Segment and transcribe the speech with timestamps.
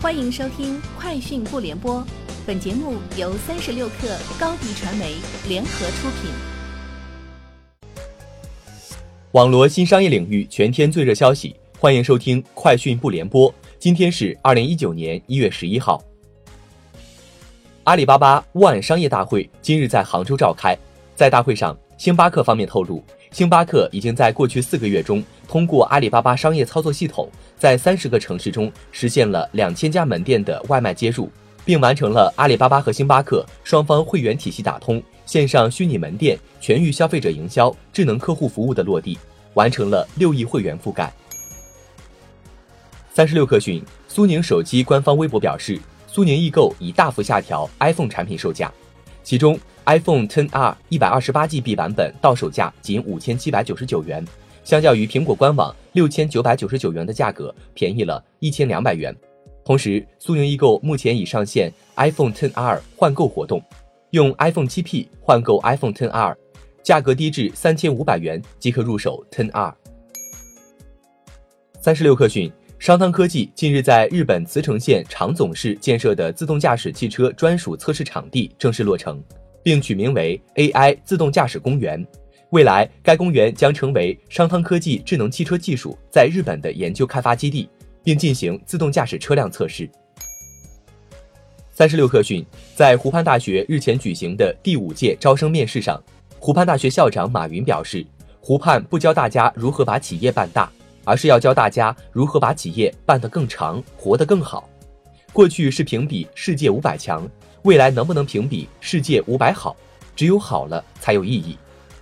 [0.00, 1.96] 欢迎收听《快讯不联播》，
[2.46, 5.16] 本节目由三十六克高低传媒
[5.48, 6.30] 联合出品。
[9.32, 13.50] 网罗新商业领域全天最热消息，欢迎收听《快讯不联播》。
[13.80, 16.00] 今天是二零一九年一月十一号。
[17.82, 20.78] 阿里巴巴万商业大会今日在杭州召开，
[21.16, 23.02] 在大会上，星巴克方面透露，
[23.32, 25.22] 星巴克已经在过去四个月中。
[25.48, 27.28] 通过阿里巴巴商业操作系统，
[27.58, 31.28] 在三十个城市中实现了两千家门店的外卖接入，
[31.64, 39.18] 并完成了阿里巴巴和星巴克双方会员体系打通、线上虚拟门店、全域消费者营销、智能客户服务的落地，
[39.54, 41.12] 完成了六亿会员覆盖。
[43.12, 48.72] 三十六氪讯，苏宁手机官方微博表示，苏宁易购已大幅下调 iPhone 产品售价，
[49.28, 54.26] 其中 iPhone XR 一百二十八 GB 版本到手价仅五千七百九十九元。
[54.64, 59.14] 相较于苹果官网六千九百九十九元的价格，便宜了一千两百元。
[59.66, 63.62] 同时，苏宁易购目前已上线 iPhone XR 换购活动，
[64.12, 66.34] 用 iPhone 7P 换购 iPhone XR，
[66.82, 69.74] 价格低至三千五百元即可入手 XR。
[71.82, 79.20] 三十六氪讯，商汤科技近日在日本茨城县长总市建设的自动驾驶汽车专属测试场地正式落成，
[79.64, 82.06] 并取名为 AI 自动驾驶公园。
[82.50, 87.68] 未来，该公园将成为商汤科技智能汽车技术在日本的研究开发基地，
[88.04, 89.90] 并进行自动驾驶车辆测试。
[91.72, 96.00] 三十六氪讯，在湖畔大学日前举行的第五届招生面试上，
[96.38, 98.06] 湖畔大学校长马云表示，
[98.40, 100.72] 湖畔不教大家如何把企业办大，
[101.08, 104.68] 而是要教大家如何把企业办得更长，活得更好。
[105.32, 107.26] 过去是评比世界五百强，
[107.62, 109.74] 未来能不能评比世界五百好？
[110.14, 111.56] 只有好了才有意义。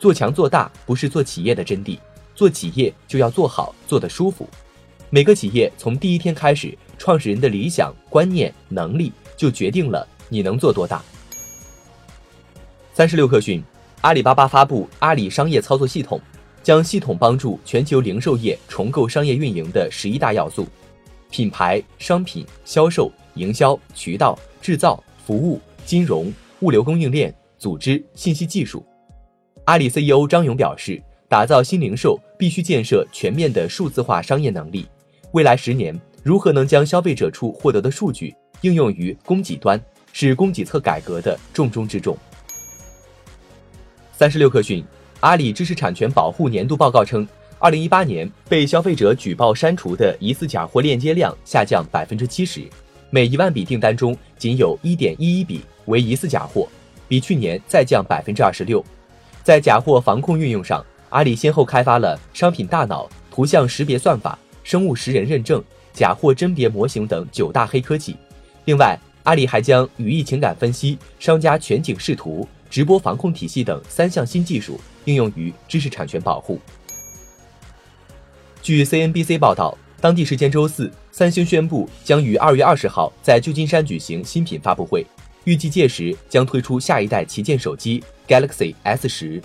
[0.00, 1.96] 做强做大不是做企业的真谛，
[2.34, 4.48] 做企业就要做好，做得舒服。
[5.10, 11.00] 每个企业从第一天开始，创始人的理想、观念、能力就决定了你能做多大。
[12.94, 13.62] 三十六氪讯，
[14.00, 16.20] 阿里巴巴发布阿里商业操作系统，
[16.62, 20.66] 将系统帮助全球零售业重构商业运营的十一大要素：
[21.30, 28.84] 品牌、商品、销售、营销、渠道、制造、服务、金融、物流供应链、组织、信息技术。
[29.64, 34.86] 阿里 CEO 张勇表示，打造新零售必须建设全面的数字化商业能力。
[35.32, 39.78] 未来十年，如何能将消费者处获得的数据应用于供给端，
[40.12, 42.16] 是供给侧改革的重中之重。
[44.12, 44.82] 三十六氪讯，
[45.20, 47.26] 阿里知识产权保护年度报告称，
[47.58, 52.62] 二零一八年被消费者举报删除的疑似假货链接量下降百分之七十，
[53.10, 56.68] 每一万笔订单中仅有一点一一笔为疑似假货，
[57.08, 58.84] 比去年再降百分之二十六。
[59.42, 65.60] 在假货防控运用上，阿里先后开发了商品大脑、图像识别算法、生物识人认证、
[65.92, 68.14] 假货甄别模型等九大黑科技。
[68.66, 76.60] 另外，阿里还将语义情感分析、商家全景视图、直播防控体系等三项新技术应用于知识产权保护。
[78.62, 85.06] 据 CNBC 报道，当地时间周四，三星宣布将于二月二十号在旧金山举行新品发布会。
[85.44, 89.40] 预计届时将推出下一代旗舰手机 Galaxy S 十。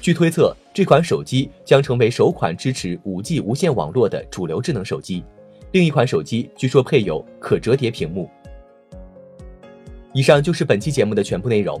[0.00, 5.22] 据推测，这款手机将成为首款支持 5G 无线网络的主流智能手机。
[5.72, 8.30] 另一款手机据说配有可折叠屏幕。
[10.14, 11.80] 以上就是本期节目的全部内容，